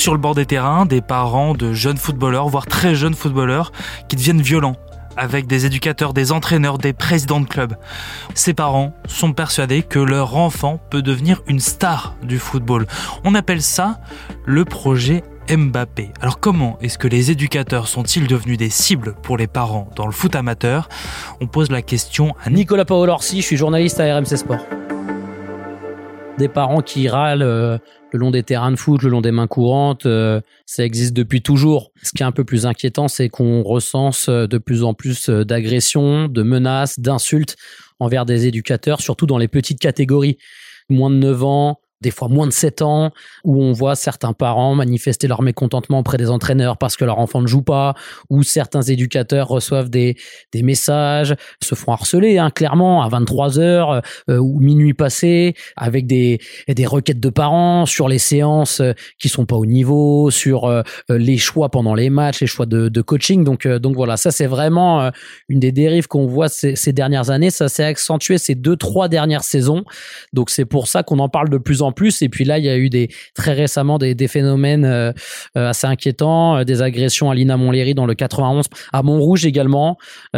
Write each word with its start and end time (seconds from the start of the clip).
Sur 0.00 0.14
le 0.14 0.18
bord 0.18 0.34
des 0.34 0.46
terrains, 0.46 0.86
des 0.86 1.02
parents 1.02 1.52
de 1.52 1.74
jeunes 1.74 1.98
footballeurs, 1.98 2.48
voire 2.48 2.64
très 2.64 2.94
jeunes 2.94 3.12
footballeurs, 3.12 3.70
qui 4.08 4.16
deviennent 4.16 4.40
violents 4.40 4.76
avec 5.18 5.46
des 5.46 5.66
éducateurs, 5.66 6.14
des 6.14 6.32
entraîneurs, 6.32 6.78
des 6.78 6.94
présidents 6.94 7.42
de 7.42 7.46
clubs. 7.46 7.76
Ces 8.32 8.54
parents 8.54 8.94
sont 9.06 9.34
persuadés 9.34 9.82
que 9.82 9.98
leur 9.98 10.38
enfant 10.38 10.80
peut 10.88 11.02
devenir 11.02 11.42
une 11.48 11.60
star 11.60 12.14
du 12.22 12.38
football. 12.38 12.86
On 13.24 13.34
appelle 13.34 13.60
ça 13.60 14.00
le 14.46 14.64
projet 14.64 15.22
Mbappé. 15.50 16.12
Alors 16.22 16.40
comment 16.40 16.78
est-ce 16.80 16.96
que 16.96 17.06
les 17.06 17.30
éducateurs 17.30 17.86
sont-ils 17.86 18.26
devenus 18.26 18.56
des 18.56 18.70
cibles 18.70 19.14
pour 19.22 19.36
les 19.36 19.48
parents 19.48 19.90
dans 19.96 20.06
le 20.06 20.12
foot 20.12 20.34
amateur? 20.34 20.88
On 21.42 21.46
pose 21.46 21.70
la 21.70 21.82
question 21.82 22.34
à 22.42 22.48
Nicolas 22.48 22.86
Paolorsi, 22.86 23.42
je 23.42 23.46
suis 23.46 23.58
journaliste 23.58 24.00
à 24.00 24.16
RMC 24.16 24.34
Sport. 24.38 24.64
Des 26.38 26.48
parents 26.48 26.80
qui 26.80 27.06
râlent 27.06 27.42
euh, 27.42 27.76
le 28.12 28.18
long 28.18 28.30
des 28.30 28.42
terrains 28.42 28.70
de 28.70 28.76
foot, 28.76 29.02
le 29.02 29.10
long 29.10 29.20
des 29.20 29.32
mains 29.32 29.46
courantes, 29.46 30.06
euh, 30.06 30.40
ça 30.66 30.84
existe 30.84 31.14
depuis 31.14 31.42
toujours. 31.42 31.92
Ce 32.02 32.10
qui 32.10 32.22
est 32.22 32.26
un 32.26 32.32
peu 32.32 32.44
plus 32.44 32.66
inquiétant, 32.66 33.08
c'est 33.08 33.28
qu'on 33.28 33.62
recense 33.62 34.28
euh, 34.28 34.46
de 34.46 34.58
plus 34.58 34.82
en 34.84 34.94
plus 34.94 35.28
d'agressions, 35.28 36.28
de 36.28 36.42
menaces, 36.42 36.98
d'insultes 36.98 37.56
envers 37.98 38.26
des 38.26 38.46
éducateurs, 38.46 39.00
surtout 39.00 39.26
dans 39.26 39.38
les 39.38 39.48
petites 39.48 39.80
catégories. 39.80 40.38
Moins 40.88 41.10
de 41.10 41.16
9 41.16 41.44
ans, 41.44 41.79
des 42.00 42.10
fois 42.10 42.28
moins 42.28 42.46
de 42.46 42.52
7 42.52 42.82
ans, 42.82 43.10
où 43.44 43.62
on 43.62 43.72
voit 43.72 43.94
certains 43.94 44.32
parents 44.32 44.74
manifester 44.74 45.28
leur 45.28 45.42
mécontentement 45.42 45.98
auprès 45.98 46.16
des 46.16 46.30
entraîneurs 46.30 46.78
parce 46.78 46.96
que 46.96 47.04
leur 47.04 47.18
enfant 47.18 47.42
ne 47.42 47.46
joue 47.46 47.62
pas, 47.62 47.94
ou 48.30 48.42
certains 48.42 48.82
éducateurs 48.82 49.48
reçoivent 49.48 49.90
des, 49.90 50.16
des 50.52 50.62
messages, 50.62 51.34
se 51.62 51.74
font 51.74 51.92
harceler, 51.92 52.38
hein, 52.38 52.50
clairement, 52.50 53.02
à 53.02 53.08
23 53.08 53.58
heures 53.58 54.02
euh, 54.28 54.38
ou 54.38 54.60
minuit 54.60 54.94
passé, 54.94 55.54
avec 55.76 56.06
des, 56.06 56.40
des 56.68 56.86
requêtes 56.86 57.20
de 57.20 57.28
parents 57.28 57.86
sur 57.86 58.08
les 58.08 58.18
séances 58.18 58.80
euh, 58.80 58.92
qui 59.18 59.28
sont 59.28 59.44
pas 59.44 59.56
au 59.56 59.66
niveau, 59.66 60.30
sur 60.30 60.64
euh, 60.64 60.82
les 61.08 61.36
choix 61.36 61.68
pendant 61.68 61.94
les 61.94 62.10
matchs, 62.10 62.40
les 62.40 62.46
choix 62.46 62.66
de, 62.66 62.88
de 62.88 63.02
coaching. 63.02 63.44
Donc, 63.44 63.66
donc 63.66 63.94
voilà, 63.94 64.16
ça 64.16 64.30
c'est 64.30 64.46
vraiment 64.46 65.10
une 65.48 65.60
des 65.60 65.72
dérives 65.72 66.06
qu'on 66.06 66.26
voit 66.26 66.48
ces, 66.48 66.76
ces 66.76 66.92
dernières 66.92 67.30
années. 67.30 67.50
Ça 67.50 67.68
s'est 67.68 67.84
accentué 67.84 68.38
ces 68.38 68.54
deux, 68.54 68.76
trois 68.76 69.08
dernières 69.08 69.44
saisons. 69.44 69.84
Donc 70.32 70.50
c'est 70.50 70.64
pour 70.64 70.88
ça 70.88 71.02
qu'on 71.02 71.18
en 71.18 71.28
parle 71.28 71.50
de 71.50 71.58
plus 71.58 71.82
en 71.82 71.89
plus. 71.92 72.22
Et 72.22 72.28
puis 72.28 72.44
là, 72.44 72.58
il 72.58 72.64
y 72.64 72.68
a 72.68 72.76
eu 72.76 72.90
des 72.90 73.08
très 73.34 73.52
récemment 73.52 73.98
des, 73.98 74.28
phénomènes 74.28 74.84
euh, 74.84 75.12
euh, 75.56 75.68
assez 75.68 75.86
inquiétants, 75.86 76.58
euh, 76.58 76.64
des 76.64 76.82
agressions 76.82 77.30
à 77.30 77.34
Lina 77.34 77.56
Montlhéry 77.56 77.94
dans 77.94 78.06
le 78.06 78.14
91, 78.14 78.66
à 78.92 79.02
Montrouge 79.02 79.46
également, 79.46 79.96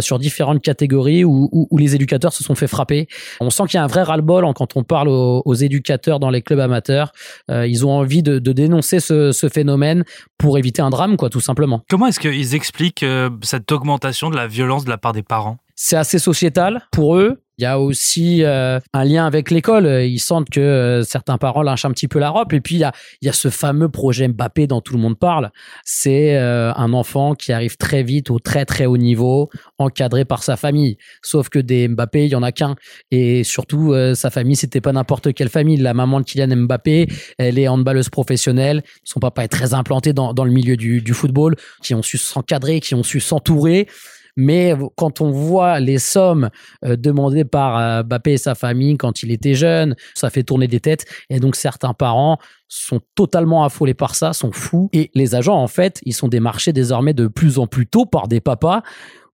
sur 0.00 0.18
différentes 0.18 0.62
catégories 0.62 1.24
où, 1.24 1.68
les 1.76 1.94
éducateurs 1.94 2.32
se 2.32 2.44
sont 2.44 2.54
fait 2.54 2.66
frapper. 2.66 3.08
On 3.40 3.50
sent 3.50 3.64
qu'il 3.68 3.74
y 3.74 3.80
a 3.80 3.84
un 3.84 3.88
vrai 3.88 4.02
ras-le-bol 4.02 4.44
quand 4.54 4.76
on 4.76 4.84
parle 4.84 5.08
aux, 5.08 5.54
éducateurs 5.54 6.20
dans 6.20 6.30
les 6.30 6.42
clubs 6.42 6.60
amateurs. 6.60 7.12
ils 7.48 7.86
ont 7.86 7.90
envie 7.90 8.22
de, 8.22 8.38
dénoncer 8.38 9.00
ce, 9.00 9.32
ce, 9.32 9.48
phénomène 9.48 10.04
pour 10.38 10.58
éviter 10.58 10.82
un 10.82 10.90
drame, 10.90 11.16
quoi, 11.16 11.30
tout 11.30 11.40
simplement. 11.40 11.82
Comment 11.88 12.06
est-ce 12.06 12.20
qu'ils 12.20 12.54
expliquent 12.54 13.04
cette 13.42 13.70
augmentation 13.72 14.30
de 14.30 14.36
la 14.36 14.46
violence 14.46 14.84
de 14.84 14.90
la 14.90 14.98
part 14.98 15.12
des 15.12 15.22
parents? 15.22 15.58
C'est 15.76 15.96
assez 15.96 16.18
sociétal 16.18 16.86
pour 16.92 17.16
eux. 17.16 17.43
Il 17.58 17.62
y 17.62 17.66
a 17.66 17.78
aussi 17.78 18.42
euh, 18.42 18.80
un 18.92 19.04
lien 19.04 19.26
avec 19.26 19.52
l'école. 19.52 19.86
Ils 19.86 20.18
sentent 20.18 20.50
que 20.50 20.58
euh, 20.58 21.02
certains 21.02 21.38
parents 21.38 21.62
lâchent 21.62 21.84
un 21.84 21.92
petit 21.92 22.08
peu 22.08 22.18
la 22.18 22.30
robe. 22.30 22.52
Et 22.52 22.60
puis, 22.60 22.76
il 22.76 22.90
y 23.22 23.28
a, 23.28 23.32
ce 23.32 23.48
fameux 23.48 23.88
projet 23.88 24.26
Mbappé 24.26 24.66
dont 24.66 24.80
tout 24.80 24.94
le 24.94 24.98
monde 24.98 25.16
parle. 25.16 25.50
C'est 25.84 26.36
euh, 26.36 26.72
un 26.74 26.92
enfant 26.92 27.34
qui 27.34 27.52
arrive 27.52 27.76
très 27.76 28.02
vite 28.02 28.30
au 28.30 28.40
très 28.40 28.64
très 28.64 28.86
haut 28.86 28.96
niveau, 28.96 29.50
encadré 29.78 30.24
par 30.24 30.42
sa 30.42 30.56
famille. 30.56 30.96
Sauf 31.22 31.48
que 31.48 31.60
des 31.60 31.86
Mbappé, 31.86 32.24
il 32.24 32.32
y 32.32 32.34
en 32.34 32.42
a 32.42 32.50
qu'un. 32.50 32.74
Et 33.12 33.44
surtout, 33.44 33.94
sa 34.14 34.30
famille, 34.30 34.56
c'était 34.56 34.80
pas 34.80 34.92
n'importe 34.92 35.32
quelle 35.32 35.48
famille. 35.48 35.76
La 35.76 35.94
maman 35.94 36.20
de 36.20 36.24
Kylian 36.24 36.56
Mbappé, 36.56 37.06
elle 37.38 37.58
est 37.58 37.68
handballeuse 37.68 38.08
professionnelle. 38.08 38.82
Son 39.04 39.20
papa 39.20 39.44
est 39.44 39.48
très 39.48 39.74
implanté 39.74 40.12
dans, 40.12 40.32
le 40.44 40.50
milieu 40.50 40.76
du 40.76 41.14
football, 41.14 41.54
qui 41.82 41.94
ont 41.94 42.02
su 42.02 42.18
s'encadrer, 42.18 42.80
qui 42.80 42.94
ont 42.94 43.04
su 43.04 43.20
s'entourer. 43.20 43.86
Mais 44.36 44.74
quand 44.96 45.20
on 45.20 45.30
voit 45.30 45.80
les 45.80 45.98
sommes 45.98 46.50
euh, 46.84 46.96
demandées 46.96 47.44
par 47.44 47.78
euh, 47.78 48.02
Mbappé 48.02 48.32
et 48.32 48.38
sa 48.38 48.54
famille 48.54 48.96
quand 48.96 49.22
il 49.22 49.30
était 49.30 49.54
jeune, 49.54 49.94
ça 50.14 50.30
fait 50.30 50.42
tourner 50.42 50.68
des 50.68 50.80
têtes. 50.80 51.04
Et 51.30 51.40
donc 51.40 51.56
certains 51.56 51.94
parents 51.94 52.38
sont 52.68 53.00
totalement 53.14 53.64
affolés 53.64 53.94
par 53.94 54.14
ça, 54.14 54.32
sont 54.32 54.52
fous. 54.52 54.88
Et 54.92 55.10
les 55.14 55.34
agents, 55.34 55.56
en 55.56 55.68
fait, 55.68 56.00
ils 56.04 56.14
sont 56.14 56.28
démarchés 56.28 56.72
désormais 56.72 57.14
de 57.14 57.26
plus 57.26 57.58
en 57.58 57.66
plus 57.66 57.86
tôt 57.86 58.06
par 58.06 58.28
des 58.28 58.40
papas 58.40 58.82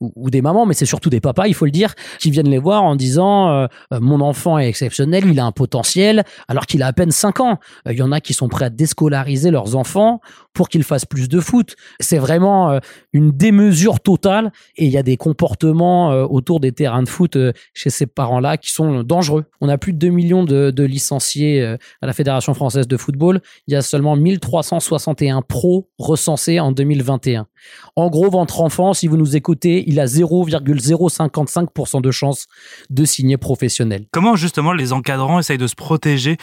ou, 0.00 0.30
des 0.30 0.42
mamans, 0.42 0.66
mais 0.66 0.74
c'est 0.74 0.86
surtout 0.86 1.10
des 1.10 1.20
papas, 1.20 1.48
il 1.48 1.54
faut 1.54 1.64
le 1.64 1.70
dire, 1.70 1.94
qui 2.18 2.30
viennent 2.30 2.48
les 2.48 2.58
voir 2.58 2.84
en 2.84 2.96
disant 2.96 3.50
euh, 3.50 3.66
euh, 3.92 3.98
mon 4.00 4.20
enfant 4.20 4.58
est 4.58 4.68
exceptionnel, 4.68 5.24
il 5.26 5.40
a 5.40 5.44
un 5.44 5.52
potentiel, 5.52 6.24
alors 6.46 6.66
qu'il 6.66 6.82
a 6.82 6.86
à 6.86 6.92
peine 6.92 7.10
5 7.10 7.40
ans. 7.40 7.58
Euh, 7.86 7.92
il 7.92 7.98
y 7.98 8.02
en 8.02 8.12
a 8.12 8.20
qui 8.20 8.32
sont 8.32 8.48
prêts 8.48 8.66
à 8.66 8.70
déscolariser 8.70 9.50
leurs 9.50 9.76
enfants 9.76 10.20
pour 10.52 10.68
qu'ils 10.68 10.84
fassent 10.84 11.04
plus 11.04 11.28
de 11.28 11.40
foot. 11.40 11.74
C'est 12.00 12.18
vraiment 12.18 12.80
une 13.12 13.30
démesure 13.30 14.00
totale 14.00 14.50
et 14.76 14.86
il 14.86 14.90
y 14.90 14.96
a 14.96 15.04
des 15.04 15.16
comportements 15.16 16.08
autour 16.24 16.58
des 16.58 16.72
terrains 16.72 17.04
de 17.04 17.08
foot 17.08 17.38
chez 17.74 17.90
ces 17.90 18.06
parents-là 18.06 18.56
qui 18.56 18.72
sont 18.72 19.04
dangereux. 19.04 19.44
On 19.60 19.68
a 19.68 19.78
plus 19.78 19.92
de 19.92 19.98
2 19.98 20.08
millions 20.08 20.42
de, 20.42 20.72
de 20.72 20.82
licenciés 20.82 21.62
à 21.62 22.06
la 22.06 22.12
Fédération 22.12 22.54
française 22.54 22.88
de 22.88 22.96
football. 22.96 23.17
Il 23.66 23.74
y 23.74 23.76
a 23.76 23.82
seulement 23.82 24.16
1361 24.16 25.42
pros 25.42 25.88
recensés 25.98 26.60
en 26.60 26.72
2021. 26.72 27.46
En 27.96 28.08
gros, 28.08 28.30
votre 28.30 28.60
enfant, 28.60 28.94
si 28.94 29.06
vous 29.08 29.16
nous 29.16 29.36
écoutez, 29.36 29.84
il 29.86 30.00
a 30.00 30.06
0,055% 30.06 32.00
de 32.00 32.10
chance 32.10 32.46
de 32.90 33.04
signer 33.04 33.36
professionnel. 33.36 34.06
Comment 34.12 34.36
justement 34.36 34.72
les 34.72 34.92
encadrants 34.92 35.38
essayent 35.38 35.58
de 35.58 35.66
se 35.66 35.74
protéger 35.74 36.36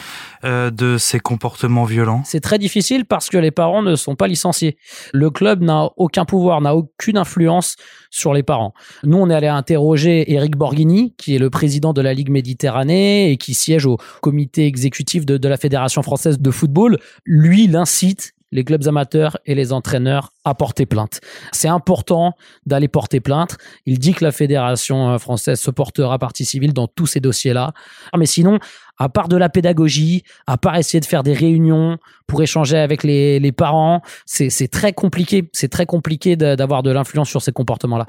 euh, 0.44 0.70
de 0.70 0.98
ces 0.98 1.18
comportements 1.18 1.84
violents? 1.84 2.22
C'est 2.24 2.40
très 2.40 2.58
difficile 2.58 3.04
parce 3.04 3.28
que 3.28 3.38
les 3.38 3.50
parents 3.50 3.82
ne 3.82 3.96
sont 3.96 4.16
pas 4.16 4.26
licenciés. 4.26 4.76
Le 5.12 5.30
club 5.30 5.62
n'a 5.62 5.88
aucun 5.96 6.24
pouvoir, 6.24 6.60
n'a 6.60 6.74
aucune 6.74 7.16
influence 7.16 7.76
sur 8.10 8.32
les 8.32 8.42
parents. 8.42 8.72
Nous, 9.02 9.16
on 9.16 9.28
est 9.30 9.34
allé 9.34 9.48
interroger 9.48 10.32
Eric 10.32 10.56
Borghini, 10.56 11.14
qui 11.16 11.34
est 11.34 11.38
le 11.38 11.50
président 11.50 11.92
de 11.92 12.00
la 12.00 12.14
Ligue 12.14 12.30
Méditerranée 12.30 13.30
et 13.30 13.36
qui 13.36 13.54
siège 13.54 13.86
au 13.86 13.98
comité 14.22 14.66
exécutif 14.66 15.26
de, 15.26 15.36
de 15.36 15.48
la 15.48 15.56
Fédération 15.56 16.02
française 16.02 16.38
de 16.38 16.50
football. 16.50 16.98
Lui, 17.24 17.64
il 17.64 17.76
incite 17.76 18.35
les 18.52 18.64
clubs 18.64 18.86
amateurs 18.86 19.38
et 19.46 19.54
les 19.54 19.72
entraîneurs 19.72 20.32
à 20.44 20.54
porter 20.54 20.86
plainte. 20.86 21.20
C'est 21.52 21.68
important 21.68 22.34
d'aller 22.64 22.88
porter 22.88 23.20
plainte. 23.20 23.56
Il 23.86 23.98
dit 23.98 24.14
que 24.14 24.24
la 24.24 24.32
fédération 24.32 25.10
euh, 25.10 25.18
française 25.18 25.60
se 25.60 25.70
portera 25.70 26.18
partie 26.18 26.44
civile 26.44 26.72
dans 26.72 26.86
tous 26.86 27.06
ces 27.06 27.20
dossiers-là. 27.20 27.72
Mais 28.16 28.26
sinon, 28.26 28.58
à 28.98 29.08
part 29.08 29.28
de 29.28 29.36
la 29.36 29.48
pédagogie, 29.48 30.22
à 30.46 30.56
part 30.56 30.76
essayer 30.76 31.00
de 31.00 31.06
faire 31.06 31.22
des 31.22 31.34
réunions 31.34 31.98
pour 32.26 32.42
échanger 32.42 32.78
avec 32.78 33.02
les, 33.02 33.40
les 33.40 33.52
parents, 33.52 34.00
c'est 34.24 34.70
très 34.70 34.92
compliqué. 34.92 35.48
C'est 35.52 35.70
très 35.70 35.86
compliqué 35.86 36.36
d'avoir 36.36 36.82
de 36.82 36.90
l'influence 36.90 37.28
sur 37.28 37.42
ces 37.42 37.52
comportements-là. 37.52 38.06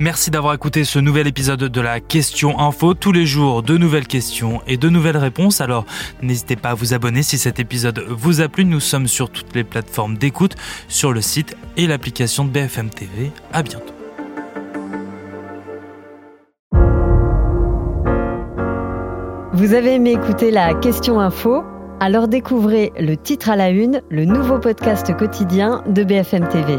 Merci 0.00 0.30
d'avoir 0.30 0.54
écouté 0.54 0.84
ce 0.84 1.00
nouvel 1.00 1.26
épisode 1.26 1.64
de 1.64 1.80
la 1.80 1.98
Question 1.98 2.60
Info. 2.60 2.94
Tous 2.94 3.10
les 3.10 3.26
jours, 3.26 3.64
de 3.64 3.76
nouvelles 3.76 4.06
questions 4.06 4.62
et 4.68 4.76
de 4.76 4.88
nouvelles 4.88 5.16
réponses. 5.16 5.60
Alors, 5.60 5.86
n'hésitez 6.22 6.54
pas 6.54 6.70
à 6.70 6.74
vous 6.74 6.94
abonner 6.94 7.24
si 7.24 7.36
cet 7.36 7.58
épisode 7.58 8.04
vous 8.08 8.40
a 8.40 8.48
plu. 8.48 8.64
Nous 8.64 8.78
sommes 8.78 9.08
sur 9.08 9.28
toutes 9.28 9.56
les 9.56 9.64
plateformes 9.64 10.16
d'écoute, 10.16 10.54
sur 10.86 11.12
le 11.12 11.20
site 11.20 11.56
et 11.76 11.88
l'application 11.88 12.44
de 12.44 12.50
BFM 12.50 12.90
TV. 12.90 13.32
À 13.52 13.64
bientôt. 13.64 13.92
Vous 19.52 19.74
avez 19.74 19.94
aimé 19.94 20.12
écouter 20.12 20.52
la 20.52 20.74
Question 20.74 21.18
Info? 21.18 21.64
Alors 21.98 22.28
découvrez 22.28 22.92
le 23.00 23.16
titre 23.16 23.50
à 23.50 23.56
la 23.56 23.70
une, 23.70 24.02
le 24.08 24.24
nouveau 24.24 24.60
podcast 24.60 25.16
quotidien 25.16 25.82
de 25.88 26.04
BFM 26.04 26.46
TV. 26.46 26.78